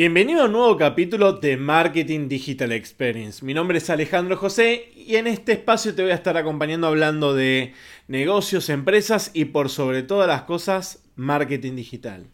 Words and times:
Bienvenido 0.00 0.40
a 0.40 0.46
un 0.46 0.52
nuevo 0.52 0.78
capítulo 0.78 1.34
de 1.34 1.58
Marketing 1.58 2.26
Digital 2.26 2.72
Experience. 2.72 3.44
Mi 3.44 3.52
nombre 3.52 3.76
es 3.76 3.90
Alejandro 3.90 4.34
José 4.34 4.90
y 4.96 5.16
en 5.16 5.26
este 5.26 5.52
espacio 5.52 5.94
te 5.94 6.00
voy 6.00 6.10
a 6.10 6.14
estar 6.14 6.38
acompañando 6.38 6.86
hablando 6.86 7.34
de 7.34 7.74
negocios, 8.08 8.70
empresas 8.70 9.30
y 9.34 9.44
por 9.44 9.68
sobre 9.68 10.02
todas 10.02 10.26
las 10.26 10.44
cosas, 10.44 11.04
marketing 11.16 11.76
digital. 11.76 12.28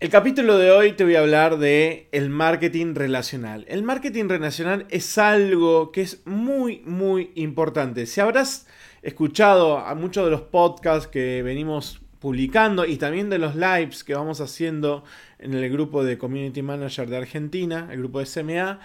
El 0.00 0.08
capítulo 0.10 0.58
de 0.58 0.72
hoy 0.72 0.94
te 0.94 1.04
voy 1.04 1.14
a 1.14 1.20
hablar 1.20 1.58
de 1.58 2.08
el 2.10 2.30
marketing 2.30 2.96
relacional. 2.96 3.64
El 3.68 3.84
marketing 3.84 4.28
relacional 4.28 4.86
es 4.90 5.18
algo 5.18 5.92
que 5.92 6.00
es 6.00 6.26
muy 6.26 6.80
muy 6.84 7.30
importante. 7.36 8.06
Si 8.06 8.20
habrás 8.20 8.66
escuchado 9.02 9.78
a 9.78 9.94
muchos 9.94 10.24
de 10.24 10.32
los 10.32 10.40
podcasts 10.40 11.06
que 11.06 11.44
venimos 11.44 12.00
publicando 12.26 12.84
y 12.86 12.96
también 12.96 13.30
de 13.30 13.38
los 13.38 13.54
lives 13.54 14.02
que 14.02 14.12
vamos 14.12 14.40
haciendo 14.40 15.04
en 15.38 15.54
el 15.54 15.70
grupo 15.70 16.02
de 16.02 16.18
Community 16.18 16.60
Manager 16.60 17.08
de 17.08 17.18
Argentina, 17.18 17.86
el 17.92 17.98
grupo 17.98 18.18
de 18.18 18.26
SMA, 18.26 18.80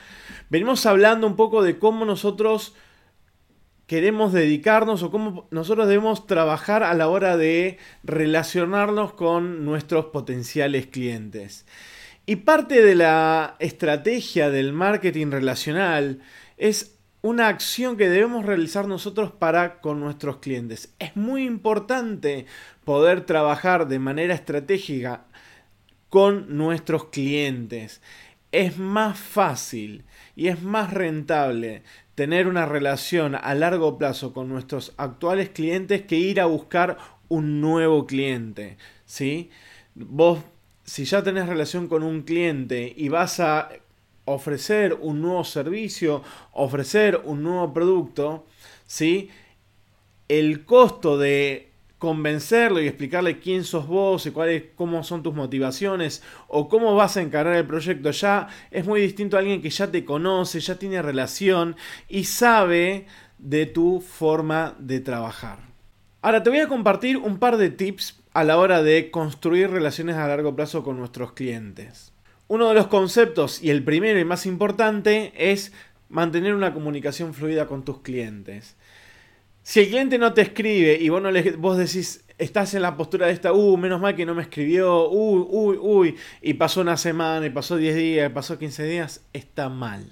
venimos 0.51 0.85
hablando 0.85 1.25
un 1.25 1.35
poco 1.35 1.63
de 1.63 1.79
cómo 1.79 2.05
nosotros 2.05 2.75
queremos 3.87 4.31
dedicarnos 4.31 5.01
o 5.01 5.09
cómo 5.09 5.47
nosotros 5.49 5.87
debemos 5.87 6.27
trabajar 6.27 6.83
a 6.83 6.93
la 6.93 7.07
hora 7.07 7.35
de 7.35 7.79
relacionarnos 8.03 9.13
con 9.13 9.65
nuestros 9.65 10.05
potenciales 10.05 10.85
clientes. 10.85 11.65
Y 12.27 12.35
parte 12.35 12.83
de 12.83 12.93
la 12.93 13.55
estrategia 13.57 14.51
del 14.51 14.71
marketing 14.71 15.31
relacional 15.31 16.19
es 16.57 16.95
una 17.21 17.47
acción 17.47 17.97
que 17.97 18.09
debemos 18.09 18.45
realizar 18.45 18.87
nosotros 18.87 19.31
para 19.31 19.79
con 19.79 19.99
nuestros 19.99 20.37
clientes. 20.37 20.93
Es 20.99 21.15
muy 21.15 21.45
importante 21.45 22.45
poder 22.83 23.21
trabajar 23.21 23.87
de 23.87 23.99
manera 23.99 24.33
estratégica 24.33 25.25
con 26.09 26.57
nuestros 26.57 27.05
clientes. 27.05 28.01
Es 28.51 28.77
más 28.77 29.17
fácil 29.17 30.03
y 30.35 30.47
es 30.47 30.61
más 30.61 30.93
rentable 30.93 31.83
tener 32.15 32.47
una 32.47 32.65
relación 32.65 33.35
a 33.35 33.55
largo 33.55 33.97
plazo 33.97 34.33
con 34.33 34.49
nuestros 34.49 34.93
actuales 34.97 35.49
clientes 35.49 36.01
que 36.01 36.17
ir 36.17 36.41
a 36.41 36.45
buscar 36.45 36.97
un 37.29 37.61
nuevo 37.61 38.07
cliente. 38.07 38.77
¿sí? 39.05 39.51
Vos, 39.95 40.39
si 40.83 41.05
ya 41.05 41.23
tenés 41.23 41.47
relación 41.47 41.87
con 41.87 42.03
un 42.03 42.23
cliente 42.23 42.91
y 42.95 43.09
vas 43.09 43.39
a 43.39 43.69
ofrecer 44.25 44.97
un 45.01 45.21
nuevo 45.21 45.43
servicio, 45.43 46.23
ofrecer 46.53 47.21
un 47.25 47.43
nuevo 47.43 47.73
producto, 47.73 48.45
¿sí? 48.85 49.29
el 50.27 50.65
costo 50.65 51.17
de 51.17 51.71
convencerlo 51.97 52.81
y 52.81 52.87
explicarle 52.87 53.39
quién 53.39 53.63
sos 53.63 53.85
vos 53.85 54.25
y 54.25 54.31
cuáles, 54.31 54.63
cómo 54.75 55.03
son 55.03 55.21
tus 55.21 55.35
motivaciones 55.35 56.23
o 56.47 56.67
cómo 56.67 56.95
vas 56.95 57.15
a 57.15 57.21
encarar 57.21 57.55
el 57.55 57.67
proyecto 57.67 58.09
ya 58.09 58.47
es 58.71 58.87
muy 58.87 59.01
distinto 59.01 59.35
a 59.35 59.39
alguien 59.41 59.61
que 59.61 59.69
ya 59.69 59.91
te 59.91 60.03
conoce, 60.03 60.59
ya 60.61 60.79
tiene 60.79 61.01
relación 61.03 61.75
y 62.09 62.23
sabe 62.23 63.05
de 63.37 63.67
tu 63.67 64.01
forma 64.01 64.75
de 64.79 64.99
trabajar. 64.99 65.59
Ahora 66.23 66.41
te 66.41 66.49
voy 66.49 66.59
a 66.59 66.67
compartir 66.67 67.17
un 67.17 67.37
par 67.37 67.57
de 67.57 67.69
tips 67.69 68.19
a 68.33 68.43
la 68.43 68.57
hora 68.57 68.81
de 68.81 69.11
construir 69.11 69.69
relaciones 69.69 70.15
a 70.15 70.27
largo 70.27 70.55
plazo 70.55 70.83
con 70.83 70.97
nuestros 70.97 71.33
clientes. 71.33 72.13
Uno 72.51 72.67
de 72.67 72.73
los 72.73 72.87
conceptos 72.87 73.63
y 73.63 73.69
el 73.69 73.81
primero 73.81 74.19
y 74.19 74.25
más 74.25 74.45
importante 74.45 75.31
es 75.37 75.71
mantener 76.09 76.53
una 76.53 76.73
comunicación 76.73 77.33
fluida 77.33 77.65
con 77.65 77.85
tus 77.85 78.01
clientes. 78.01 78.75
Si 79.63 79.79
el 79.79 79.87
cliente 79.87 80.17
no 80.17 80.33
te 80.33 80.41
escribe 80.41 80.97
y 80.99 81.07
vos, 81.07 81.21
no 81.21 81.31
le, 81.31 81.51
vos 81.51 81.77
decís, 81.77 82.25
estás 82.37 82.73
en 82.73 82.81
la 82.81 82.97
postura 82.97 83.27
de 83.27 83.31
esta, 83.31 83.53
uh, 83.53 83.77
menos 83.77 84.01
mal 84.01 84.17
que 84.17 84.25
no 84.25 84.35
me 84.35 84.41
escribió, 84.41 85.07
uy, 85.09 85.45
uy, 85.47 85.77
uy, 85.79 86.15
y 86.41 86.55
pasó 86.55 86.81
una 86.81 86.97
semana, 86.97 87.45
y 87.45 87.51
pasó 87.51 87.77
10 87.77 87.95
días, 87.95 88.29
y 88.29 88.33
pasó 88.33 88.59
15 88.59 88.83
días, 88.83 89.25
está 89.31 89.69
mal. 89.69 90.05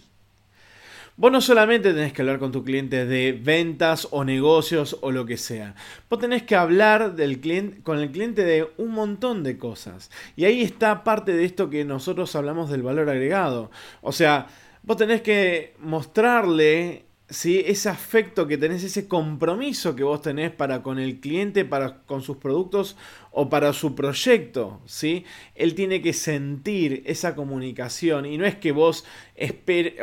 Vos 1.20 1.34
no 1.34 1.42
solamente 1.42 1.92
tenés 1.94 2.14
que 2.14 2.22
hablar 2.22 2.40
con 2.40 2.54
tu 2.54 2.64
cliente 2.64 3.06
de 3.06 3.34
ventas 3.34 4.08
o 4.12 4.24
negocios 4.24 4.98
o 5.02 5.12
lo 5.12 5.26
que 5.26 5.36
sea. 5.36 5.76
Vos 6.10 6.18
tenés 6.18 6.44
que 6.44 6.56
hablar 6.56 7.18
del 7.18 7.42
cliente, 7.42 7.84
con 7.84 8.00
el 8.00 8.10
cliente 8.10 8.46
de 8.46 8.70
un 8.78 8.92
montón 8.92 9.44
de 9.44 9.58
cosas. 9.58 10.10
Y 10.38 10.46
ahí 10.46 10.62
está 10.62 11.04
parte 11.04 11.34
de 11.34 11.44
esto 11.44 11.70
que 11.70 11.84
nosotros 11.84 12.34
hablamos 12.38 12.70
del 12.70 12.84
valor 12.84 13.10
agregado. 13.10 13.70
O 14.00 14.14
sea, 14.14 14.48
vos 14.82 14.96
tenés 14.96 15.22
que 15.22 15.76
mostrarle 15.80 17.09
¿sí? 17.30 17.64
ese 17.66 17.90
afecto 17.90 18.48
que 18.48 18.58
tenés, 18.58 18.84
ese 18.84 19.08
compromiso 19.08 19.96
que 19.96 20.04
vos 20.04 20.22
tenés 20.22 20.52
para 20.52 20.82
con 20.82 21.00
el 21.00 21.20
cliente, 21.20 21.66
para 21.66 22.02
con 22.04 22.22
sus 22.22 22.38
productos 22.38 22.98
o 23.32 23.50
para 23.50 23.74
su 23.74 23.96
proyecto, 23.96 24.82
¿sí? 24.86 25.26
Él 25.56 25.76
tiene 25.76 26.02
que 26.02 26.14
sentir 26.14 27.04
esa 27.06 27.36
comunicación 27.36 28.26
y 28.26 28.38
no 28.38 28.46
es 28.46 28.56
que 28.56 28.72
vos 28.72 29.06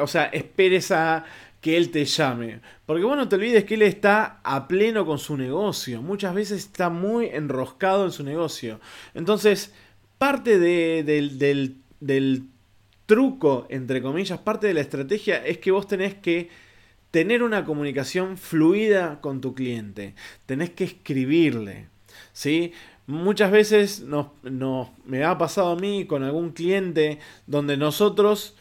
o 0.00 0.06
sea, 0.06 0.25
esperes 0.26 0.91
a 0.91 1.25
que 1.60 1.76
él 1.76 1.91
te 1.91 2.04
llame. 2.04 2.60
Porque 2.84 3.04
vos 3.04 3.16
no 3.16 3.28
te 3.28 3.37
olvides 3.37 3.64
que 3.64 3.75
él 3.75 3.82
está 3.82 4.41
a 4.44 4.69
pleno 4.69 5.04
con 5.04 5.19
su 5.19 5.37
negocio. 5.37 6.03
Muchas 6.03 6.34
veces 6.34 6.58
está 6.58 6.91
muy 6.91 7.26
enroscado 7.26 8.04
en 8.04 8.12
su 8.12 8.22
negocio. 8.22 8.81
Entonces, 9.14 9.75
parte 10.19 10.58
del, 10.58 11.04
del 12.00 12.44
truco, 13.06 13.66
entre 13.69 14.00
comillas, 14.00 14.38
parte 14.38 14.69
de 14.69 14.75
la 14.75 14.81
estrategia 14.81 15.44
es 15.44 15.58
que 15.58 15.72
vos 15.72 15.88
tenés 15.88 16.14
que 16.14 16.66
tener 17.16 17.43
una 17.43 17.65
comunicación 17.65 18.37
fluida 18.37 19.22
con 19.22 19.41
tu 19.41 19.54
cliente. 19.54 20.15
Tenés 20.44 20.69
que 20.69 20.84
escribirle. 20.84 21.88
¿sí? 22.34 22.75
Muchas 23.06 23.50
veces 23.50 24.03
nos, 24.03 24.27
me 25.06 25.25
ha 25.25 25.38
pasado 25.38 25.71
a 25.71 25.76
mí 25.76 26.05
con 26.05 26.25
algún 26.25 26.50
cliente 26.50 27.19
donde 27.47 27.78
nosotros, 27.78 28.55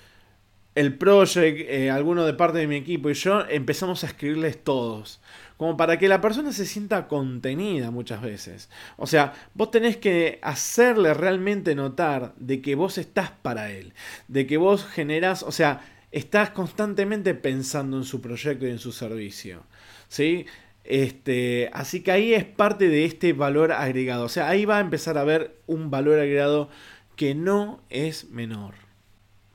el 0.73 0.97
project, 0.97 1.69
eh, 1.69 1.91
alguno 1.91 2.25
de 2.25 2.33
parte 2.33 2.59
de 2.59 2.67
mi 2.67 2.77
equipo 2.77 3.09
y 3.09 3.13
yo 3.13 3.45
empezamos 3.49 4.05
a 4.05 4.07
escribirles 4.07 4.63
todos. 4.63 5.19
Como 5.57 5.75
para 5.75 5.99
que 5.99 6.07
la 6.07 6.21
persona 6.21 6.53
se 6.53 6.65
sienta 6.65 7.09
contenida 7.09 7.91
muchas 7.91 8.21
veces. 8.21 8.69
O 8.95 9.05
sea, 9.05 9.33
vos 9.53 9.69
tenés 9.69 9.97
que 9.97 10.39
hacerle 10.41 11.13
realmente 11.13 11.75
notar 11.75 12.33
de 12.37 12.61
que 12.61 12.75
vos 12.75 12.97
estás 12.97 13.31
para 13.31 13.71
él. 13.71 13.93
De 14.29 14.47
que 14.47 14.55
vos 14.55 14.85
generás, 14.85 15.43
o 15.43 15.51
sea, 15.51 15.81
estás 16.15 16.51
constantemente 16.51 17.33
pensando 17.33 17.97
en 17.97 18.05
su 18.05 18.21
proyecto 18.21 18.65
y 18.65 18.69
en 18.69 18.79
su 18.79 18.93
servicio. 18.93 19.63
¿sí? 20.07 20.45
Este, 20.85 21.69
así 21.73 22.01
que 22.01 22.11
ahí 22.11 22.33
es 22.33 22.45
parte 22.45 22.87
de 22.87 23.03
este 23.03 23.33
valor 23.33 23.73
agregado. 23.73 24.23
O 24.23 24.29
sea, 24.29 24.47
ahí 24.47 24.63
va 24.63 24.77
a 24.77 24.81
empezar 24.81 25.17
a 25.17 25.21
haber 25.21 25.59
un 25.67 25.91
valor 25.91 26.17
agregado 26.17 26.69
que 27.17 27.35
no 27.35 27.83
es 27.89 28.29
menor. 28.29 28.75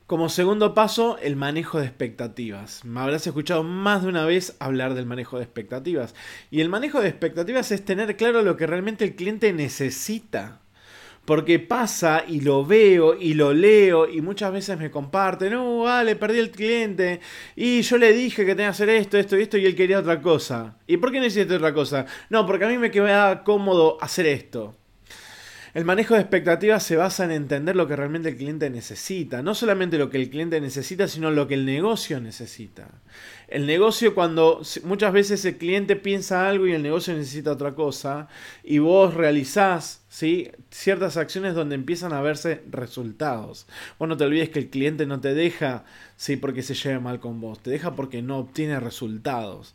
Como 0.05 0.29
segundo 0.29 0.75
paso, 0.75 1.17
el 1.17 1.35
manejo 1.35 1.79
de 1.79 1.85
expectativas. 1.85 2.85
Me 2.85 2.99
habrás 2.99 3.25
escuchado 3.25 3.63
más 3.63 4.03
de 4.03 4.09
una 4.09 4.25
vez 4.25 4.55
hablar 4.59 4.93
del 4.93 5.07
manejo 5.07 5.37
de 5.37 5.45
expectativas. 5.45 6.13
Y 6.51 6.61
el 6.61 6.69
manejo 6.69 7.01
de 7.01 7.07
expectativas 7.07 7.71
es 7.71 7.83
tener 7.83 8.15
claro 8.17 8.43
lo 8.43 8.55
que 8.55 8.67
realmente 8.67 9.03
el 9.03 9.15
cliente 9.15 9.51
necesita 9.51 10.59
porque 11.25 11.59
pasa 11.59 12.23
y 12.27 12.41
lo 12.41 12.65
veo 12.65 13.15
y 13.15 13.33
lo 13.33 13.53
leo 13.53 14.07
y 14.09 14.21
muchas 14.21 14.51
veces 14.51 14.77
me 14.77 14.91
comparten, 14.91 15.53
no, 15.53 15.79
vale, 15.83 16.15
perdí 16.15 16.39
el 16.39 16.51
cliente 16.51 17.19
y 17.55 17.81
yo 17.81 17.97
le 17.97 18.11
dije 18.11 18.45
que 18.45 18.55
tenía 18.55 18.67
que 18.67 18.71
hacer 18.71 18.89
esto, 18.89 19.17
esto 19.17 19.37
y 19.37 19.43
esto 19.43 19.57
y 19.57 19.65
él 19.65 19.75
quería 19.75 19.99
otra 19.99 20.21
cosa. 20.21 20.77
¿Y 20.87 20.97
por 20.97 21.11
qué 21.11 21.19
necesito 21.19 21.55
otra 21.55 21.73
cosa? 21.73 22.05
No, 22.29 22.45
porque 22.45 22.65
a 22.65 22.67
mí 22.67 22.77
me 22.77 22.91
queda 22.91 23.43
cómodo 23.43 23.97
hacer 24.01 24.25
esto. 24.25 24.75
El 25.73 25.85
manejo 25.85 26.15
de 26.15 26.19
expectativas 26.19 26.83
se 26.83 26.97
basa 26.97 27.23
en 27.23 27.31
entender 27.31 27.77
lo 27.77 27.87
que 27.87 27.95
realmente 27.95 28.27
el 28.27 28.35
cliente 28.35 28.69
necesita, 28.69 29.41
no 29.41 29.55
solamente 29.55 29.97
lo 29.97 30.09
que 30.09 30.17
el 30.17 30.29
cliente 30.29 30.59
necesita, 30.59 31.07
sino 31.07 31.31
lo 31.31 31.47
que 31.47 31.53
el 31.53 31.65
negocio 31.65 32.19
necesita. 32.19 32.89
El 33.47 33.65
negocio 33.65 34.13
cuando 34.13 34.61
muchas 34.83 35.13
veces 35.13 35.45
el 35.45 35.57
cliente 35.57 35.95
piensa 35.95 36.49
algo 36.49 36.67
y 36.67 36.73
el 36.73 36.83
negocio 36.83 37.13
necesita 37.13 37.53
otra 37.53 37.73
cosa 37.73 38.27
y 38.63 38.79
vos 38.79 39.13
realizás 39.13 40.03
¿sí? 40.09 40.51
ciertas 40.71 41.15
acciones 41.15 41.55
donde 41.55 41.75
empiezan 41.75 42.11
a 42.11 42.21
verse 42.21 42.63
resultados. 42.69 43.65
Vos 43.97 44.09
no 44.09 44.17
te 44.17 44.25
olvides 44.25 44.49
que 44.49 44.59
el 44.59 44.69
cliente 44.69 45.05
no 45.05 45.21
te 45.21 45.33
deja 45.33 45.85
¿sí? 46.17 46.35
porque 46.35 46.63
se 46.63 46.73
lleve 46.73 46.99
mal 46.99 47.21
con 47.21 47.39
vos, 47.39 47.59
te 47.59 47.69
deja 47.69 47.95
porque 47.95 48.21
no 48.21 48.39
obtiene 48.39 48.77
resultados. 48.81 49.73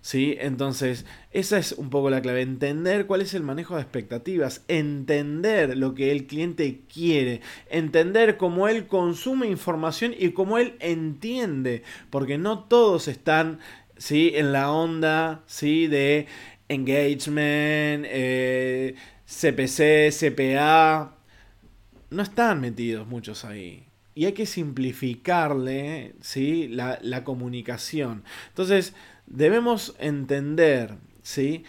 ¿Sí? 0.00 0.36
Entonces, 0.40 1.04
esa 1.32 1.58
es 1.58 1.72
un 1.72 1.90
poco 1.90 2.08
la 2.08 2.22
clave, 2.22 2.42
entender 2.42 3.06
cuál 3.06 3.20
es 3.20 3.34
el 3.34 3.42
manejo 3.42 3.74
de 3.74 3.82
expectativas, 3.82 4.64
entender 4.68 5.76
lo 5.76 5.94
que 5.94 6.12
el 6.12 6.26
cliente 6.26 6.82
quiere, 6.92 7.40
entender 7.68 8.36
cómo 8.36 8.68
él 8.68 8.86
consume 8.86 9.48
información 9.48 10.14
y 10.16 10.30
cómo 10.30 10.58
él 10.58 10.76
entiende, 10.80 11.82
porque 12.10 12.38
no 12.38 12.60
todos 12.60 13.08
están 13.08 13.58
¿sí? 13.96 14.32
en 14.34 14.52
la 14.52 14.70
onda 14.70 15.42
¿sí? 15.46 15.88
de 15.88 16.26
engagement, 16.68 18.04
CPC, 19.26 19.80
eh, 19.80 20.10
CPA, 20.12 21.16
no 22.10 22.22
están 22.22 22.60
metidos 22.60 23.06
muchos 23.06 23.44
ahí 23.44 23.87
y 24.18 24.26
hay 24.26 24.32
que 24.32 24.46
simplificarle 24.46 26.16
¿sí? 26.22 26.66
la, 26.66 26.98
la 27.02 27.22
comunicación. 27.22 28.24
Entonces, 28.48 28.92
debemos 29.28 29.94
entender, 30.00 30.96
¿sí? 31.22 31.62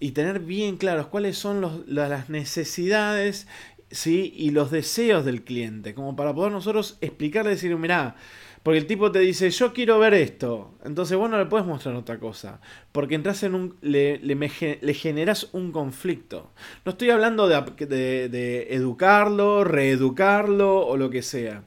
Y 0.00 0.10
tener 0.10 0.40
bien 0.40 0.78
claros 0.78 1.06
cuáles 1.06 1.38
son 1.38 1.84
las 1.86 2.28
necesidades 2.28 3.46
¿sí? 3.92 4.34
y 4.36 4.50
los 4.50 4.72
deseos 4.72 5.24
del 5.24 5.44
cliente, 5.44 5.94
como 5.94 6.16
para 6.16 6.34
poder 6.34 6.50
nosotros 6.50 6.98
explicarle, 7.00 7.50
decir, 7.50 7.76
mirá, 7.76 8.16
porque 8.62 8.78
el 8.78 8.86
tipo 8.86 9.10
te 9.10 9.18
dice, 9.18 9.50
yo 9.50 9.72
quiero 9.72 9.98
ver 9.98 10.14
esto. 10.14 10.74
Entonces 10.84 11.16
vos 11.16 11.28
no 11.28 11.36
le 11.36 11.46
puedes 11.46 11.66
mostrar 11.66 11.96
otra 11.96 12.18
cosa. 12.18 12.60
Porque 12.92 13.16
entras 13.16 13.42
en 13.42 13.56
un. 13.56 13.76
le, 13.80 14.18
le, 14.18 14.94
generas 14.94 15.48
un 15.52 15.72
conflicto. 15.72 16.52
No 16.84 16.92
estoy 16.92 17.10
hablando 17.10 17.48
de, 17.48 18.28
de, 18.28 18.68
educarlo, 18.70 19.64
reeducarlo 19.64 20.86
o 20.86 20.96
lo 20.96 21.10
que 21.10 21.22
sea. 21.22 21.64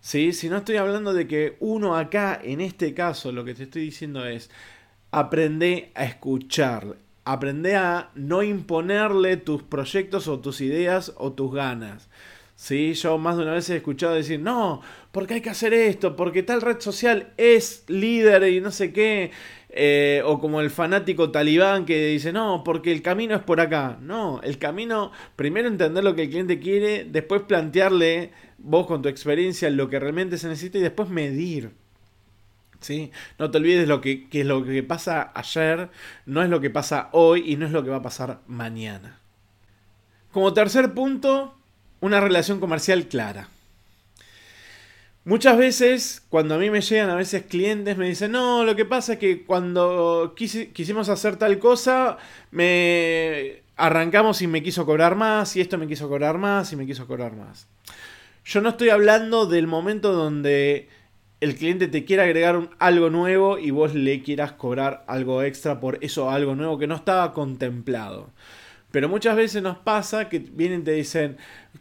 ¿Sí? 0.00 0.32
Si 0.32 0.48
no 0.48 0.58
estoy 0.58 0.76
hablando 0.76 1.12
de 1.12 1.26
que 1.26 1.56
uno 1.60 1.94
acá, 1.96 2.40
en 2.42 2.62
este 2.62 2.94
caso, 2.94 3.32
lo 3.32 3.44
que 3.44 3.54
te 3.54 3.64
estoy 3.64 3.82
diciendo 3.82 4.26
es. 4.26 4.50
Aprende 5.10 5.90
a 5.94 6.04
escuchar. 6.04 6.96
Aprende 7.24 7.76
a 7.76 8.10
no 8.14 8.42
imponerle 8.42 9.36
tus 9.36 9.62
proyectos 9.62 10.26
o 10.26 10.38
tus 10.38 10.62
ideas 10.62 11.12
o 11.16 11.32
tus 11.32 11.52
ganas. 11.52 12.08
Sí, 12.60 12.92
yo 12.92 13.16
más 13.16 13.38
de 13.38 13.44
una 13.44 13.54
vez 13.54 13.70
he 13.70 13.76
escuchado 13.76 14.14
decir, 14.14 14.38
no, 14.38 14.82
porque 15.12 15.32
hay 15.32 15.40
que 15.40 15.48
hacer 15.48 15.72
esto, 15.72 16.14
porque 16.14 16.42
tal 16.42 16.60
red 16.60 16.78
social 16.78 17.32
es 17.38 17.84
líder 17.88 18.46
y 18.52 18.60
no 18.60 18.70
sé 18.70 18.92
qué. 18.92 19.30
Eh, 19.70 20.20
o 20.26 20.38
como 20.38 20.60
el 20.60 20.68
fanático 20.68 21.30
talibán 21.30 21.86
que 21.86 22.08
dice, 22.08 22.34
no, 22.34 22.62
porque 22.62 22.92
el 22.92 23.00
camino 23.00 23.34
es 23.34 23.42
por 23.42 23.62
acá. 23.62 23.96
No, 24.02 24.42
el 24.42 24.58
camino, 24.58 25.10
primero 25.36 25.68
entender 25.68 26.04
lo 26.04 26.14
que 26.14 26.24
el 26.24 26.28
cliente 26.28 26.60
quiere, 26.60 27.06
después 27.06 27.40
plantearle 27.42 28.32
vos 28.58 28.86
con 28.86 29.00
tu 29.00 29.08
experiencia 29.08 29.70
lo 29.70 29.88
que 29.88 29.98
realmente 29.98 30.36
se 30.36 30.48
necesita 30.48 30.76
y 30.76 30.82
después 30.82 31.08
medir. 31.08 31.70
¿Sí? 32.80 33.10
No 33.38 33.50
te 33.50 33.56
olvides 33.56 33.88
lo 33.88 34.02
que, 34.02 34.28
que 34.28 34.42
es 34.42 34.46
lo 34.46 34.62
que 34.66 34.82
pasa 34.82 35.32
ayer, 35.34 35.88
no 36.26 36.42
es 36.42 36.50
lo 36.50 36.60
que 36.60 36.68
pasa 36.68 37.08
hoy 37.12 37.50
y 37.50 37.56
no 37.56 37.64
es 37.64 37.72
lo 37.72 37.82
que 37.82 37.90
va 37.90 37.96
a 37.96 38.02
pasar 38.02 38.42
mañana. 38.46 39.18
Como 40.30 40.52
tercer 40.52 40.92
punto, 40.92 41.56
una 42.00 42.20
relación 42.20 42.60
comercial 42.60 43.06
clara. 43.06 43.48
Muchas 45.24 45.58
veces, 45.58 46.22
cuando 46.30 46.54
a 46.54 46.58
mí 46.58 46.70
me 46.70 46.80
llegan 46.80 47.10
a 47.10 47.14
veces 47.14 47.44
clientes, 47.44 47.96
me 47.96 48.08
dicen, 48.08 48.32
no, 48.32 48.64
lo 48.64 48.74
que 48.74 48.86
pasa 48.86 49.14
es 49.14 49.18
que 49.18 49.44
cuando 49.44 50.34
quisimos 50.34 51.10
hacer 51.10 51.36
tal 51.36 51.58
cosa, 51.58 52.16
me 52.50 53.62
arrancamos 53.76 54.40
y 54.40 54.46
me 54.46 54.62
quiso 54.62 54.86
cobrar 54.86 55.16
más, 55.16 55.54
y 55.56 55.60
esto 55.60 55.76
me 55.76 55.86
quiso 55.86 56.08
cobrar 56.08 56.38
más, 56.38 56.72
y 56.72 56.76
me 56.76 56.86
quiso 56.86 57.06
cobrar 57.06 57.36
más. 57.36 57.66
Yo 58.44 58.62
no 58.62 58.70
estoy 58.70 58.88
hablando 58.88 59.46
del 59.46 59.66
momento 59.66 60.12
donde 60.12 60.88
el 61.40 61.54
cliente 61.54 61.88
te 61.88 62.04
quiera 62.04 62.24
agregar 62.24 62.70
algo 62.78 63.10
nuevo 63.10 63.58
y 63.58 63.70
vos 63.70 63.94
le 63.94 64.22
quieras 64.22 64.52
cobrar 64.52 65.04
algo 65.06 65.42
extra 65.42 65.80
por 65.80 65.98
eso 66.02 66.30
algo 66.30 66.54
nuevo 66.54 66.78
que 66.78 66.86
no 66.86 66.94
estaba 66.94 67.32
contemplado. 67.32 68.30
Pero 68.90 69.08
muchas 69.08 69.36
veces 69.36 69.62
nos 69.62 69.78
pasa 69.78 70.28
que 70.28 70.38
vienen 70.38 70.80
y 70.80 70.84
te 70.84 70.92
dicen, 70.92 71.36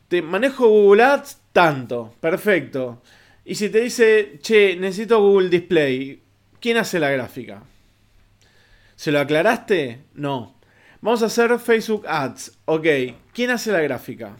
te 0.08 0.22
manejo 0.22 0.68
Google 0.68 1.04
Ads 1.04 1.42
tanto, 1.54 2.14
perfecto. 2.20 3.02
Y 3.46 3.56
si 3.56 3.70
te 3.70 3.82
dice, 3.82 4.40
che, 4.42 4.76
necesito 4.76 5.22
Google 5.22 5.50
Display, 5.50 6.22
¿quién 6.60 6.78
hace 6.78 7.00
la 7.00 7.10
gráfica? 7.10 7.64
¿Se 8.96 9.12
lo 9.12 9.20
aclaraste? 9.20 10.04
No. 10.14 10.56
Vamos 11.02 11.24
a 11.24 11.28
hacer 11.28 11.58
Facebook 11.60 12.06
Ads. 12.08 12.60
Ok, 12.66 12.86
¿quién 13.34 13.50
hace 13.52 13.72
la 13.72 13.82
gráfica? 13.82 14.36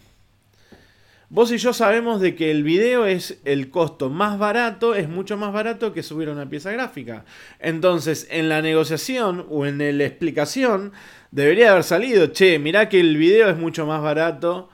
Vos 1.32 1.52
y 1.52 1.58
yo 1.58 1.72
sabemos 1.72 2.20
de 2.20 2.34
que 2.34 2.50
el 2.50 2.64
video 2.64 3.06
es 3.06 3.38
el 3.44 3.70
costo 3.70 4.10
más 4.10 4.36
barato, 4.36 4.96
es 4.96 5.08
mucho 5.08 5.36
más 5.36 5.52
barato 5.52 5.92
que 5.92 6.02
subir 6.02 6.28
una 6.28 6.50
pieza 6.50 6.72
gráfica. 6.72 7.24
Entonces, 7.60 8.26
en 8.32 8.48
la 8.48 8.62
negociación 8.62 9.46
o 9.48 9.64
en 9.64 9.78
la 9.78 10.04
explicación, 10.04 10.92
debería 11.30 11.70
haber 11.70 11.84
salido, 11.84 12.26
che, 12.32 12.58
mirá 12.58 12.88
que 12.88 12.98
el 12.98 13.16
video 13.16 13.48
es 13.48 13.56
mucho 13.56 13.86
más 13.86 14.02
barato 14.02 14.70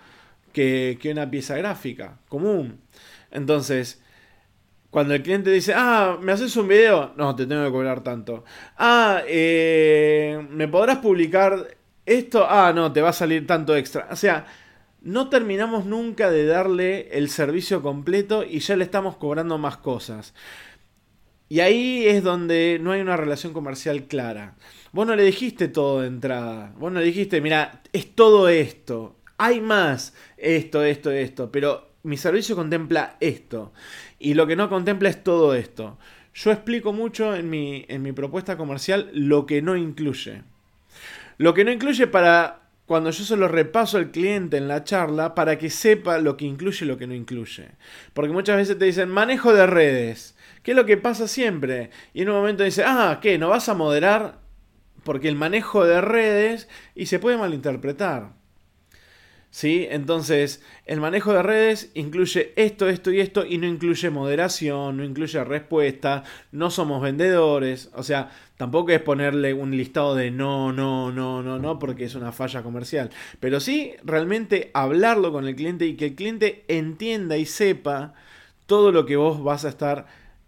que, 0.55 0.99
que 0.99 1.11
una 1.11 1.31
pieza 1.31 1.58
gráfica 1.58 2.20
común. 2.26 2.81
Entonces, 3.31 4.00
cuando 4.88 5.12
el 5.12 5.23
cliente 5.23 5.50
dice, 5.50 5.75
ah, 5.76 6.17
¿me 6.23 6.32
haces 6.32 6.56
un 6.56 6.69
video? 6.69 7.12
No, 7.19 7.37
te 7.37 7.44
tengo 7.44 7.67
que 7.67 7.70
cobrar 7.70 8.03
tanto. 8.03 8.47
Ah, 8.79 9.20
eh, 9.29 10.43
¿me 10.49 10.69
podrás 10.69 10.99
publicar 11.00 11.69
esto? 12.06 12.47
Ah, 12.49 12.73
no, 12.75 12.91
te 12.94 13.03
va 13.03 13.11
a 13.11 13.12
salir 13.12 13.47
tanto 13.47 13.76
extra. 13.76 14.08
O 14.11 14.17
sea, 14.17 14.47
no 15.06 15.29
terminamos 15.29 15.87
nunca 15.87 16.31
de 16.32 16.47
darle 16.47 17.08
el 17.12 17.31
servicio 17.31 17.81
completo 17.81 18.43
y 18.43 18.58
ya 18.58 18.75
le 18.75 18.82
estamos 18.82 19.17
cobrando 19.17 19.56
más 19.56 19.76
cosas. 19.76 20.35
Y 21.49 21.61
ahí 21.61 22.05
es 22.06 22.25
donde 22.25 22.81
no 22.82 22.91
hay 22.91 23.03
una 23.03 23.17
relación 23.17 23.53
comercial 23.53 24.08
clara. 24.08 24.56
Vos 24.91 25.06
no 25.06 25.14
le 25.14 25.23
dijiste 25.23 25.69
todo 25.69 26.00
de 26.00 26.08
entrada. 26.08 26.75
Vos 26.76 26.91
no 26.91 26.99
le 26.99 27.06
dijiste, 27.06 27.41
mira, 27.41 27.82
es 27.93 28.17
todo 28.17 28.49
esto. 28.49 29.14
Hay 29.38 29.61
más, 29.61 30.12
esto, 30.38 30.82
esto, 30.82 31.12
esto. 31.12 31.53
Pero 31.53 31.88
mi 32.03 32.17
servicio 32.17 32.56
contempla 32.56 33.17
esto. 33.20 33.73
Y 34.19 34.35
lo 34.35 34.49
que 34.49 34.56
no 34.56 34.69
contempla 34.69 35.08
es 35.08 35.23
todo 35.23 35.55
esto. 35.55 35.99
Yo 36.35 36.50
explico 36.50 36.93
mucho 36.93 37.37
en 37.37 37.49
mi, 37.49 37.85
en 37.87 38.03
mi 38.03 38.11
propuesta 38.11 38.56
comercial 38.56 39.08
lo 39.12 39.47
que 39.47 39.62
no 39.62 39.76
incluye. 39.76 40.43
Lo 41.38 41.55
que 41.55 41.64
no 41.64 41.70
incluye 41.70 42.08
para 42.08 42.65
cuando 42.86 43.10
yo 43.10 43.24
se 43.24 43.36
lo 43.36 43.48
repaso 43.48 43.98
al 43.98 44.12
cliente 44.12 44.56
en 44.56 44.68
la 44.68 44.84
charla 44.84 45.34
para 45.34 45.58
que 45.58 45.70
sepa 45.70 46.18
lo 46.18 46.36
que 46.36 46.44
incluye 46.44 46.84
y 46.84 46.88
lo 46.88 46.96
que 46.96 47.08
no 47.08 47.14
incluye. 47.14 47.72
Porque 48.14 48.32
muchas 48.32 48.56
veces 48.56 48.78
te 48.78 48.84
dicen 48.84 49.08
manejo 49.08 49.52
de 49.52 49.66
redes. 49.66 50.36
¿Qué 50.62 50.70
es 50.70 50.76
lo 50.76 50.86
que 50.86 50.96
pasa 50.96 51.26
siempre? 51.26 51.90
Y 52.14 52.22
en 52.22 52.30
un 52.30 52.36
momento 52.36 52.62
dice, 52.62 52.84
ah, 52.86 53.18
¿qué? 53.20 53.38
¿No 53.38 53.48
vas 53.48 53.68
a 53.68 53.74
moderar? 53.74 54.38
Porque 55.02 55.28
el 55.28 55.34
manejo 55.34 55.84
de 55.84 56.00
redes 56.00 56.68
y 56.94 57.06
se 57.06 57.18
puede 57.18 57.36
malinterpretar. 57.36 58.35
¿Sí? 59.56 59.87
Entonces, 59.88 60.62
el 60.85 61.00
manejo 61.00 61.32
de 61.32 61.43
redes 61.43 61.91
incluye 61.94 62.53
esto, 62.56 62.91
esto 62.91 63.11
y 63.11 63.20
esto 63.20 63.47
y 63.47 63.56
no 63.56 63.67
incluye 63.67 64.11
moderación, 64.11 64.99
no 64.99 65.03
incluye 65.03 65.43
respuesta, 65.44 66.25
no 66.53 66.70
somos 66.70 67.00
vendedores, 67.00 67.88
o 67.94 68.03
sea, 68.03 68.29
tampoco 68.58 68.91
es 68.91 69.00
ponerle 69.00 69.55
un 69.55 69.75
listado 69.75 70.14
de 70.14 70.31
no, 70.31 70.75
no, 70.75 71.11
no, 71.11 71.43
no, 71.43 71.58
no, 71.58 71.79
porque 71.79 72.05
es 72.05 72.14
una 72.14 72.32
falla 72.32 72.62
comercial, 72.62 73.08
pero 73.41 73.58
sí 73.58 73.94
realmente 74.05 74.70
hablarlo 74.75 75.32
con 75.32 75.49
el 75.49 75.56
cliente 75.56 75.87
y 75.87 75.97
que 75.97 76.08
el 76.08 76.17
cliente 76.17 76.67
entienda 76.69 77.38
y 77.38 77.47
sepa 77.47 78.12
todo 78.67 78.93
lo 78.93 79.06
que 79.06 79.17
vos 79.17 79.43
vas 79.43 79.64
a 79.64 79.70
estar 79.70 80.06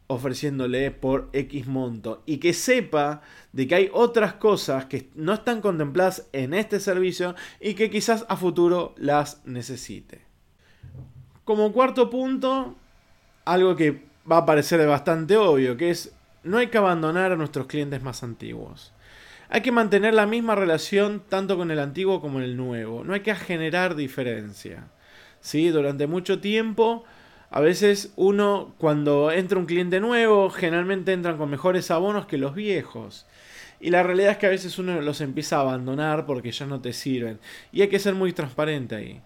ofreciéndole 0.09 0.91
por 0.91 1.29
X 1.33 1.67
monto 1.67 2.23
y 2.27 2.39
que 2.39 2.55
sepa 2.55 3.21
de 3.53 3.69
que 3.69 3.75
hay 3.75 3.91
otras 3.93 4.35
cosas 4.35 4.87
que 4.87 5.11
no 5.15 5.35
están 5.35 5.61
contempladas 5.61 6.29
en 6.33 6.55
este 6.55 6.81
servicio 6.81 7.35
y 7.61 7.75
que 7.75 7.91
quizás 7.91 8.27
a 8.29 8.37
futuro 8.37 8.95
las 8.97 9.43
necesite. 9.47 10.23
Como 11.45 11.73
cuarto 11.73 12.11
punto, 12.11 12.77
algo 13.45 13.77
que 13.77 14.03
va 14.31 14.39
a 14.39 14.47
parecer 14.47 14.87
bastante 14.87 15.37
obvio, 15.37 15.77
que 15.77 15.91
es 15.91 16.13
no 16.43 16.59
hay 16.59 16.69
que 16.69 16.79
abandonar 16.79 17.33
a 17.33 17.37
nuestros 17.37 17.67
clientes 17.67 18.03
más 18.03 18.23
antiguos. 18.23 18.93
Hay 19.51 19.61
que 19.61 19.73
mantener 19.73 20.15
la 20.15 20.27
misma 20.27 20.55
relación 20.55 21.23
tanto 21.29 21.57
con 21.57 21.71
el 21.71 21.79
antiguo 21.79 22.21
como 22.21 22.41
el 22.41 22.57
nuevo. 22.57 23.05
No 23.05 23.15
hay 23.15 23.21
que 23.21 23.35
generar 23.35 23.95
diferencia. 23.95 24.89
¿Sí? 25.41 25.69
Durante 25.69 26.07
mucho 26.07 26.41
tiempo 26.41 27.05
a 27.51 27.61
veces 27.61 28.13
uno, 28.17 28.75
cuando 28.79 29.33
entra 29.33 29.59
un 29.59 29.67
cliente 29.67 30.01
nuevo, 30.01 30.51
generalmente 30.51 31.13
entran 31.13 31.39
con 31.39 31.51
mejores 31.51 31.91
abonos 31.91 32.27
que 32.27 32.37
los 32.37 32.55
viejos. 32.55 33.27
Y 33.81 33.91
la 33.91 34.03
realidad 34.03 34.33
es 34.33 34.39
que 34.39 34.47
a 34.47 34.51
veces 34.51 34.79
uno 34.79 35.01
los 35.01 35.21
empieza 35.21 35.57
a 35.57 35.61
abandonar 35.61 36.27
porque 36.27 36.53
ya 36.53 36.67
no 36.67 36.81
te 36.81 36.93
sirven. 36.93 37.39
Y 37.73 37.83
hay 37.83 37.89
que 37.89 37.99
ser 37.99 38.15
muy 38.15 38.33
transparente 38.33 38.97
ahí. 38.97 39.23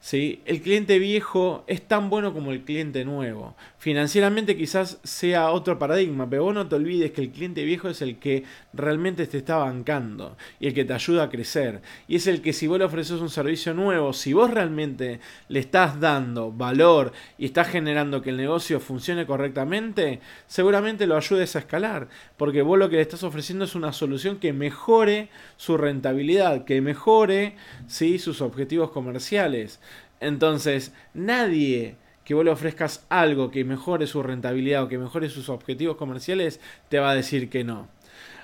¿Sí? 0.00 0.42
El 0.44 0.60
cliente 0.60 0.98
viejo 0.98 1.64
es 1.66 1.82
tan 1.82 2.10
bueno 2.10 2.32
como 2.32 2.52
el 2.52 2.62
cliente 2.62 3.04
nuevo. 3.04 3.56
Financieramente 3.78 4.56
quizás 4.56 4.98
sea 5.04 5.50
otro 5.50 5.78
paradigma, 5.78 6.28
pero 6.28 6.44
vos 6.44 6.54
no 6.54 6.68
te 6.68 6.76
olvides 6.76 7.12
que 7.12 7.20
el 7.20 7.30
cliente 7.30 7.64
viejo 7.64 7.88
es 7.88 8.02
el 8.02 8.18
que 8.18 8.44
realmente 8.72 9.26
te 9.26 9.38
está 9.38 9.56
bancando 9.56 10.36
y 10.60 10.66
el 10.68 10.74
que 10.74 10.84
te 10.84 10.92
ayuda 10.92 11.24
a 11.24 11.28
crecer. 11.28 11.82
Y 12.08 12.16
es 12.16 12.26
el 12.26 12.42
que 12.42 12.52
si 12.52 12.66
vos 12.66 12.78
le 12.78 12.84
ofreces 12.84 13.20
un 13.20 13.30
servicio 13.30 13.74
nuevo, 13.74 14.12
si 14.12 14.32
vos 14.32 14.50
realmente 14.50 15.20
le 15.48 15.60
estás 15.60 16.00
dando 16.00 16.52
valor 16.52 17.12
y 17.38 17.46
estás 17.46 17.68
generando 17.68 18.22
que 18.22 18.30
el 18.30 18.36
negocio 18.36 18.80
funcione 18.80 19.26
correctamente, 19.26 20.20
seguramente 20.46 21.06
lo 21.06 21.16
ayudes 21.16 21.56
a 21.56 21.60
escalar, 21.60 22.08
porque 22.36 22.62
vos 22.62 22.78
lo 22.78 22.88
que 22.88 22.96
le 22.96 23.02
estás 23.02 23.22
ofreciendo 23.22 23.64
es 23.64 23.74
una 23.74 23.92
solución 23.92 24.38
que 24.38 24.52
mejore 24.52 25.28
su 25.56 25.76
rentabilidad, 25.76 26.64
que 26.64 26.80
mejore 26.80 27.56
¿sí? 27.86 28.18
sus 28.18 28.40
objetivos 28.40 28.90
comerciales. 28.90 29.80
Entonces, 30.20 30.92
nadie 31.14 31.96
que 32.24 32.34
vos 32.34 32.44
le 32.44 32.50
ofrezcas 32.50 33.06
algo 33.08 33.50
que 33.50 33.64
mejore 33.64 34.06
su 34.06 34.22
rentabilidad 34.22 34.82
o 34.82 34.88
que 34.88 34.98
mejore 34.98 35.28
sus 35.28 35.48
objetivos 35.48 35.96
comerciales, 35.96 36.60
te 36.88 36.98
va 36.98 37.10
a 37.10 37.14
decir 37.14 37.48
que 37.48 37.62
no. 37.62 37.88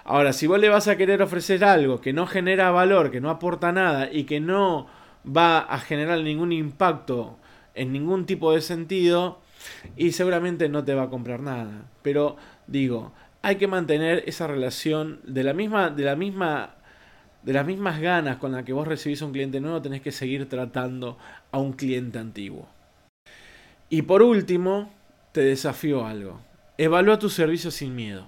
Ahora, 0.04 0.32
si 0.32 0.46
vos 0.46 0.60
le 0.60 0.68
vas 0.68 0.86
a 0.86 0.96
querer 0.96 1.20
ofrecer 1.20 1.64
algo 1.64 2.00
que 2.00 2.12
no 2.12 2.26
genera 2.26 2.70
valor, 2.70 3.10
que 3.10 3.20
no 3.20 3.28
aporta 3.28 3.72
nada 3.72 4.08
y 4.12 4.24
que 4.24 4.38
no 4.38 4.86
va 5.24 5.58
a 5.58 5.78
generar 5.78 6.20
ningún 6.20 6.52
impacto 6.52 7.38
en 7.74 7.92
ningún 7.92 8.26
tipo 8.26 8.52
de 8.52 8.60
sentido, 8.60 9.40
y 9.96 10.12
seguramente 10.12 10.68
no 10.68 10.84
te 10.84 10.94
va 10.94 11.04
a 11.04 11.10
comprar 11.10 11.40
nada. 11.40 11.86
Pero 12.02 12.36
digo, 12.66 13.12
hay 13.42 13.56
que 13.56 13.68
mantener 13.68 14.24
esa 14.26 14.46
relación 14.46 15.20
de 15.24 15.44
la 15.44 15.54
misma, 15.54 15.90
de 15.90 16.04
la 16.04 16.16
misma 16.16 16.76
de 17.42 17.52
las 17.52 17.66
mismas 17.66 18.00
ganas 18.00 18.36
con 18.36 18.52
las 18.52 18.64
que 18.64 18.72
vos 18.72 18.86
recibís 18.86 19.22
a 19.22 19.26
un 19.26 19.32
cliente 19.32 19.60
nuevo, 19.60 19.82
tenés 19.82 20.00
que 20.00 20.12
seguir 20.12 20.48
tratando 20.48 21.18
a 21.50 21.58
un 21.58 21.72
cliente 21.72 22.18
antiguo. 22.18 22.68
Y 23.88 24.02
por 24.02 24.22
último, 24.22 24.92
te 25.32 25.42
desafío 25.42 26.06
algo. 26.06 26.40
Evalúa 26.78 27.18
tu 27.18 27.28
servicio 27.28 27.70
sin 27.70 27.94
miedo. 27.94 28.26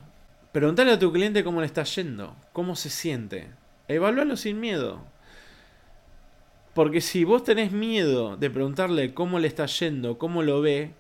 Preguntale 0.52 0.92
a 0.92 0.98
tu 0.98 1.12
cliente 1.12 1.42
cómo 1.42 1.60
le 1.60 1.66
está 1.66 1.84
yendo, 1.84 2.36
cómo 2.52 2.76
se 2.76 2.90
siente. 2.90 3.48
Evalúalo 3.88 4.36
sin 4.36 4.60
miedo. 4.60 5.02
Porque 6.74 7.00
si 7.00 7.24
vos 7.24 7.44
tenés 7.44 7.72
miedo 7.72 8.36
de 8.36 8.50
preguntarle 8.50 9.14
cómo 9.14 9.38
le 9.38 9.46
está 9.46 9.66
yendo, 9.66 10.18
cómo 10.18 10.42
lo 10.42 10.60
ve, 10.60 10.92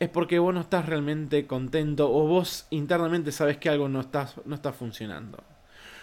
es 0.00 0.08
porque 0.08 0.38
vos 0.38 0.54
no 0.54 0.60
estás 0.60 0.86
realmente 0.86 1.46
contento 1.46 2.12
o 2.12 2.26
vos 2.26 2.66
internamente 2.70 3.32
sabes 3.32 3.56
que 3.58 3.68
algo 3.68 3.88
no 3.88 4.00
está, 4.00 4.28
no 4.44 4.54
está 4.54 4.72
funcionando. 4.72 5.42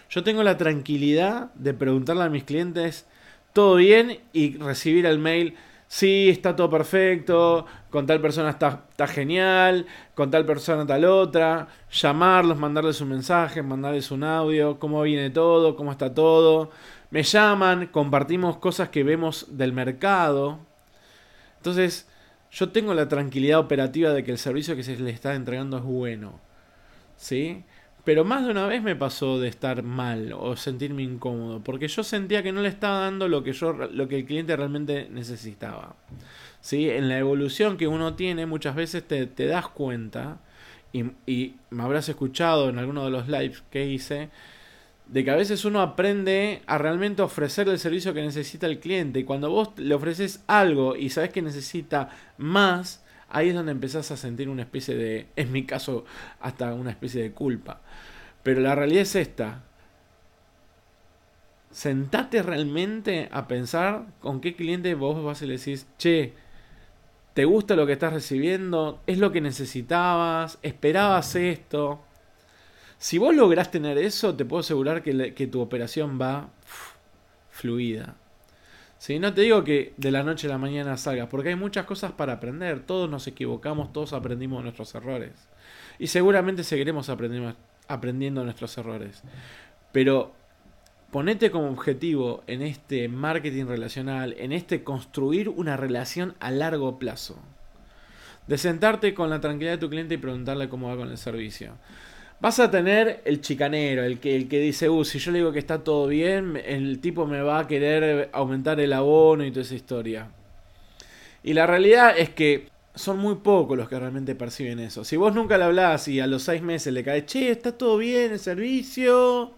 Yo 0.09 0.24
tengo 0.24 0.43
la 0.43 0.57
tranquilidad 0.57 1.53
de 1.55 1.74
preguntarle 1.74 2.24
a 2.24 2.29
mis 2.29 2.43
clientes 2.43 3.05
todo 3.53 3.75
bien 3.75 4.19
y 4.33 4.57
recibir 4.57 5.05
el 5.05 5.17
mail, 5.17 5.55
sí, 5.88 6.29
está 6.29 6.55
todo 6.55 6.69
perfecto, 6.69 7.65
con 7.89 8.05
tal 8.05 8.19
persona 8.19 8.50
está, 8.50 9.07
genial, 9.07 9.85
con 10.13 10.29
tal 10.29 10.45
persona 10.45 10.85
tal 10.85 11.05
otra, 11.05 11.67
llamarlos, 11.89 12.57
mandarles 12.57 13.00
un 13.01 13.09
mensaje, 13.09 13.63
mandarles 13.63 14.12
un 14.12 14.24
audio, 14.24 14.77
cómo 14.77 15.01
viene 15.03 15.29
todo, 15.29 15.75
cómo 15.75 15.91
está 15.91 16.13
todo. 16.13 16.71
Me 17.12 17.24
llaman, 17.24 17.88
compartimos 17.88 18.57
cosas 18.57 18.89
que 18.89 19.03
vemos 19.03 19.57
del 19.57 19.71
mercado. 19.71 20.59
Entonces, 21.57 22.09
yo 22.51 22.69
tengo 22.69 22.93
la 22.93 23.07
tranquilidad 23.07 23.59
operativa 23.59 24.12
de 24.12 24.24
que 24.24 24.31
el 24.31 24.38
servicio 24.38 24.75
que 24.75 24.83
se 24.83 24.97
le 24.97 25.12
está 25.12 25.33
entregando 25.35 25.77
es 25.77 25.83
bueno. 25.83 26.39
¿Sí? 27.17 27.63
Pero 28.05 28.24
más 28.24 28.45
de 28.45 28.51
una 28.51 28.67
vez 28.67 28.83
me 28.83 28.95
pasó 28.95 29.39
de 29.39 29.47
estar 29.47 29.81
mal 29.81 30.31
o 30.33 30.55
sentirme 30.55 31.01
incómodo, 31.01 31.62
porque 31.63 31.88
yo 31.88 32.03
sentía 32.03 32.43
que 32.43 32.51
no 32.51 32.62
le 32.62 32.69
estaba 32.69 33.00
dando 33.00 33.27
lo 33.27 33.43
que 33.43 33.51
yo 33.51 33.74
lo 33.74 34.07
que 34.07 34.19
el 34.19 34.25
cliente 34.25 34.55
realmente 34.55 35.09
necesitaba. 35.12 35.95
¿Sí? 36.62 36.89
En 36.89 37.09
la 37.09 37.17
evolución 37.17 37.77
que 37.77 37.88
uno 37.88 38.13
tiene, 38.13 38.45
muchas 38.45 38.75
veces 38.75 39.03
te, 39.07 39.47
das 39.47 39.67
cuenta, 39.69 40.39
y, 40.93 41.05
y, 41.25 41.55
me 41.71 41.83
habrás 41.83 42.07
escuchado 42.07 42.69
en 42.69 42.79
alguno 42.79 43.05
de 43.05 43.12
los 43.12 43.27
lives 43.27 43.63
que 43.71 43.88
hice, 43.88 44.29
de 45.07 45.24
que 45.24 45.31
a 45.31 45.35
veces 45.35 45.65
uno 45.65 45.81
aprende 45.81 46.62
a 46.67 46.77
realmente 46.77 47.21
ofrecer 47.21 47.67
el 47.69 47.79
servicio 47.79 48.13
que 48.13 48.21
necesita 48.21 48.67
el 48.67 48.79
cliente. 48.79 49.19
Y 49.19 49.24
cuando 49.24 49.50
vos 49.50 49.69
le 49.77 49.93
ofreces 49.93 50.43
algo 50.47 50.95
y 50.95 51.09
sabes 51.09 51.31
que 51.31 51.41
necesita 51.41 52.09
más, 52.38 53.04
ahí 53.36 53.50
es 53.50 53.56
donde 53.56 53.74
empezás 53.74 54.12
a 54.12 54.18
sentir 54.18 54.48
una 54.48 54.62
especie 54.62 54.96
de, 54.96 55.27
en 55.36 55.51
mi 55.51 55.65
caso, 55.65 56.06
hasta 56.39 56.74
una 56.74 56.89
especie 56.89 57.22
de 57.22 57.34
culpa. 57.34 57.82
Pero 58.44 58.62
la 58.62 58.75
realidad 58.75 59.01
es 59.01 59.15
esta. 59.18 59.63
Sentate 61.70 62.42
realmente 62.42 63.27
a 63.34 63.46
pensar 63.50 64.06
con 64.22 64.39
qué 64.39 64.56
cliente 64.56 64.96
vos 64.96 65.22
vas 65.22 65.42
y 65.42 65.48
le 65.48 65.58
decís, 65.58 65.86
che, 65.98 66.32
¿te 67.34 67.44
gusta 67.44 67.75
lo 67.75 67.86
que 67.86 67.92
estás 67.92 68.13
recibiendo? 68.13 69.01
¿Es 69.06 69.18
lo 69.18 69.34
que 69.34 69.42
necesitabas? 69.42 70.58
¿Esperabas 70.62 71.36
esto? 71.36 72.06
Si 72.98 73.18
vos 73.18 73.36
lográs 73.36 73.70
tener 73.70 73.98
eso, 73.98 74.34
te 74.34 74.46
puedo 74.46 74.62
asegurar 74.62 75.04
que, 75.04 75.34
que 75.34 75.48
tu 75.48 75.60
operación 75.60 76.18
va 76.22 76.51
fluida. 77.50 78.15
¿Sí? 79.05 79.19
No 79.19 79.35
te 79.35 79.41
digo 79.41 79.63
que 79.63 79.93
de 79.97 80.09
la 80.09 80.24
noche 80.24 80.47
a 80.47 80.50
la 80.50 80.57
mañana 80.57 80.97
salgas, 80.97 81.27
porque 81.27 81.50
hay 81.50 81.55
muchas 81.55 81.85
cosas 81.85 82.13
para 82.13 82.33
aprender. 82.33 82.79
Todos 82.88 83.07
nos 83.07 83.27
equivocamos, 83.27 83.93
todos 83.93 84.13
aprendimos 84.13 84.63
nuestros 84.63 84.95
errores. 84.95 85.47
Y 86.00 86.07
seguramente 86.07 86.63
seguiremos 86.63 87.09
aprendiendo, 87.09 87.55
aprendiendo 87.88 88.43
nuestros 88.43 88.75
errores. 88.79 89.21
Pero 89.91 90.33
ponete 91.12 91.51
como 91.51 91.69
objetivo 91.69 92.43
en 92.47 92.63
este 92.63 93.07
marketing 93.07 93.65
relacional, 93.65 94.33
en 94.39 94.51
este 94.51 94.83
construir 94.83 95.50
una 95.50 95.77
relación 95.77 96.33
a 96.39 96.50
largo 96.50 96.97
plazo. 96.97 97.38
De 98.47 98.57
sentarte 98.57 99.13
con 99.13 99.29
la 99.29 99.39
tranquilidad 99.39 99.74
de 99.74 99.81
tu 99.81 99.89
cliente 99.91 100.15
y 100.15 100.17
preguntarle 100.17 100.67
cómo 100.67 100.88
va 100.88 100.97
con 100.97 101.12
el 101.12 101.19
servicio. 101.19 101.74
Vas 102.42 102.60
a 102.60 102.70
tener 102.70 103.22
el 103.24 103.39
chicanero, 103.39 104.04
el 104.04 104.20
que, 104.20 104.36
el 104.36 104.50
que 104.50 104.60
dice, 104.60 104.89
uh, 104.89 105.06
si 105.06 105.20
yo 105.20 105.32
le 105.32 105.39
digo 105.39 105.54
que 105.54 105.60
está 105.60 105.84
todo 105.84 106.08
bien, 106.08 106.62
el 106.65 107.00
tipo 107.00 107.25
me 107.25 107.42
va 107.42 107.60
a 107.60 107.68
querer 107.68 108.30
aumentar 108.34 108.80
el 108.82 108.92
abono 108.92 109.46
y 109.46 109.51
toda 109.51 109.62
esa 109.62 109.75
historia. 109.75 110.27
Y 111.44 111.54
la 111.54 111.65
realidad 111.65 112.18
es 112.18 112.30
que 112.30 112.70
son 112.94 113.20
muy 113.20 113.36
pocos 113.36 113.77
los 113.77 113.88
que 113.88 113.98
realmente 113.98 114.36
perciben 114.36 114.80
eso. 114.80 115.06
Si 115.06 115.15
vos 115.15 115.34
nunca 115.34 115.58
le 115.58 115.63
hablás 115.63 116.08
y 116.10 116.20
a 116.20 116.27
los 116.27 116.44
seis 116.44 116.62
meses 116.62 116.94
le 116.94 117.04
caes, 117.04 117.25
che, 117.25 117.51
está 117.51 117.72
todo 117.77 117.98
bien 117.98 118.34
el 118.34 118.39
servicio, 118.39 119.54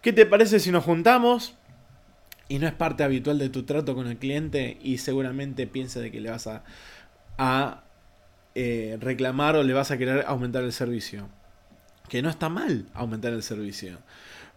¿qué 0.00 0.12
te 0.12 0.24
parece 0.24 0.60
si 0.60 0.70
nos 0.70 0.84
juntamos? 0.84 1.56
Y 2.48 2.60
no 2.60 2.68
es 2.68 2.74
parte 2.74 3.02
habitual 3.02 3.38
de 3.38 3.48
tu 3.48 3.64
trato 3.64 3.94
con 3.96 4.06
el 4.06 4.18
cliente 4.18 4.78
y 4.80 4.98
seguramente 4.98 5.66
piensa 5.66 6.00
de 6.00 6.12
que 6.12 6.20
le 6.20 6.30
vas 6.30 6.48
a, 7.38 7.84
eh, 8.54 8.96
reclamar 9.00 9.56
o 9.56 9.62
le 9.64 9.72
vas 9.72 9.90
a 9.90 9.98
querer 9.98 10.24
aumentar 10.28 10.62
el 10.62 10.72
servicio 10.72 11.28
que 12.12 12.20
no 12.20 12.28
está 12.28 12.50
mal 12.50 12.84
aumentar 12.92 13.32
el 13.32 13.42
servicio. 13.42 13.96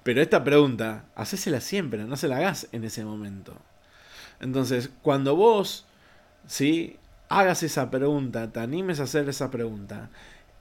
Pero 0.04 0.22
esta 0.22 0.44
pregunta, 0.44 1.06
hacésela 1.16 1.62
siempre, 1.62 2.04
no 2.04 2.18
se 2.18 2.28
la 2.28 2.36
hagas 2.36 2.68
en 2.74 2.84
ese 2.84 3.06
momento. 3.06 3.56
Entonces, 4.42 4.90
cuando 5.02 5.38
vos, 5.38 5.86
¿sí? 6.48 6.98
Hagas 7.30 7.64
esa 7.64 7.90
pregunta, 7.90 8.52
te 8.52 8.60
animes 8.60 9.00
a 9.00 9.04
hacer 9.04 9.30
esa 9.30 9.52
pregunta, 9.52 10.10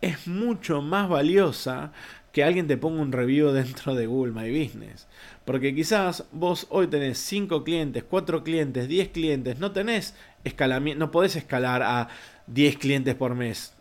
es 0.01 0.29
mucho 0.29 0.83
más 0.83 1.09
valiosa 1.09 1.91
que 2.31 2.45
alguien 2.45 2.69
te 2.69 2.77
ponga 2.77 3.03
un 3.03 3.11
review 3.11 3.51
dentro 3.51 3.97
de 3.97 4.07
Google 4.07 4.33
My 4.33 4.49
Business. 4.49 5.09
Porque 5.45 5.75
quizás 5.75 6.27
vos 6.31 6.69
hoy 6.71 6.87
tenés 6.87 7.19
5 7.19 7.65
clientes, 7.65 8.05
4 8.05 8.45
clientes, 8.45 8.87
10 8.87 9.09
clientes, 9.09 9.59
no 9.59 9.73
tenés 9.73 10.15
escalamiento, 10.45 11.05
no 11.05 11.11
podés 11.11 11.35
escalar 11.35 11.83
a 11.83 12.07
10 12.47 12.77
clientes 12.77 13.17
por 13.17 13.35
mes 13.35 13.75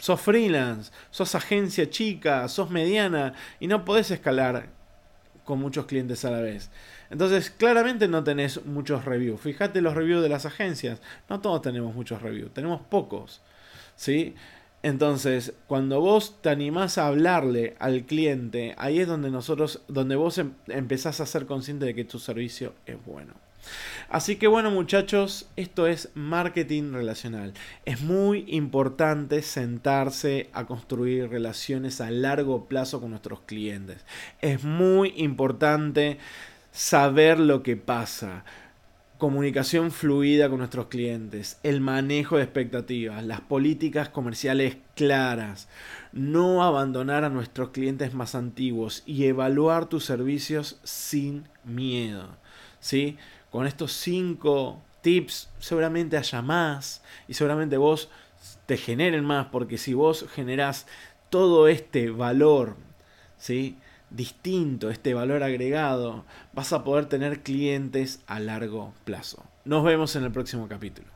sos 0.00 0.20
freelance, 0.20 0.90
sos 1.10 1.34
agencia 1.34 1.88
chica, 1.88 2.48
sos 2.48 2.70
mediana 2.70 3.34
y 3.60 3.68
no 3.68 3.84
podés 3.84 4.10
escalar 4.10 4.68
con 5.44 5.58
muchos 5.60 5.86
clientes 5.86 6.24
a 6.24 6.30
la 6.30 6.40
vez. 6.40 6.70
Entonces, 7.10 7.50
claramente 7.50 8.08
no 8.08 8.22
tenés 8.24 8.64
muchos 8.66 9.04
reviews. 9.04 9.40
Fíjate 9.40 9.80
los 9.80 9.94
reviews 9.94 10.22
de 10.22 10.28
las 10.28 10.46
agencias. 10.46 11.00
No 11.28 11.40
todos 11.40 11.62
tenemos 11.62 11.94
muchos 11.94 12.22
reviews, 12.22 12.52
tenemos 12.52 12.80
pocos. 12.82 13.40
¿Sí? 13.96 14.34
Entonces, 14.82 15.52
cuando 15.66 16.00
vos 16.00 16.40
te 16.40 16.48
animás 16.48 16.96
a 16.96 17.06
hablarle 17.06 17.76
al 17.80 18.04
cliente, 18.04 18.74
ahí 18.78 19.00
es 19.00 19.06
donde 19.06 19.30
nosotros, 19.30 19.82
donde 19.88 20.16
vos 20.16 20.38
em, 20.38 20.52
empezás 20.68 21.20
a 21.20 21.26
ser 21.26 21.46
consciente 21.46 21.84
de 21.84 21.94
que 21.94 22.04
tu 22.04 22.18
servicio 22.18 22.72
es 22.86 22.96
bueno. 23.04 23.34
Así 24.08 24.36
que 24.36 24.46
bueno 24.48 24.70
muchachos, 24.70 25.48
esto 25.56 25.86
es 25.86 26.10
marketing 26.14 26.92
relacional. 26.92 27.54
Es 27.84 28.00
muy 28.00 28.44
importante 28.48 29.42
sentarse 29.42 30.50
a 30.52 30.66
construir 30.66 31.28
relaciones 31.28 32.00
a 32.00 32.10
largo 32.10 32.66
plazo 32.66 33.00
con 33.00 33.10
nuestros 33.10 33.40
clientes. 33.42 34.04
Es 34.40 34.64
muy 34.64 35.14
importante 35.16 36.18
saber 36.72 37.38
lo 37.38 37.62
que 37.62 37.76
pasa. 37.76 38.44
Comunicación 39.18 39.90
fluida 39.90 40.48
con 40.48 40.58
nuestros 40.58 40.86
clientes, 40.86 41.58
el 41.62 41.82
manejo 41.82 42.38
de 42.38 42.44
expectativas, 42.44 43.22
las 43.22 43.42
políticas 43.42 44.08
comerciales 44.08 44.78
claras, 44.96 45.68
no 46.12 46.64
abandonar 46.64 47.24
a 47.24 47.28
nuestros 47.28 47.68
clientes 47.68 48.14
más 48.14 48.34
antiguos 48.34 49.02
y 49.04 49.26
evaluar 49.26 49.90
tus 49.90 50.06
servicios 50.06 50.80
sin 50.84 51.46
miedo. 51.64 52.40
¿sí? 52.80 53.18
Con 53.50 53.66
estos 53.66 53.92
cinco 53.92 54.80
tips 55.00 55.50
seguramente 55.58 56.16
haya 56.16 56.42
más 56.42 57.02
y 57.28 57.34
seguramente 57.34 57.76
vos 57.76 58.08
te 58.66 58.76
generen 58.76 59.24
más 59.24 59.46
porque 59.46 59.78
si 59.78 59.94
vos 59.94 60.26
generás 60.34 60.86
todo 61.28 61.68
este 61.68 62.10
valor, 62.10 62.76
¿sí? 63.38 63.76
distinto, 64.10 64.90
este 64.90 65.14
valor 65.14 65.42
agregado, 65.42 66.24
vas 66.52 66.72
a 66.72 66.84
poder 66.84 67.06
tener 67.06 67.42
clientes 67.42 68.20
a 68.26 68.40
largo 68.40 68.92
plazo. 69.04 69.44
Nos 69.64 69.84
vemos 69.84 70.16
en 70.16 70.24
el 70.24 70.32
próximo 70.32 70.68
capítulo. 70.68 71.08